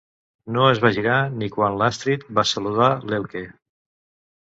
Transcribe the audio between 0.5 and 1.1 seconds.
No es va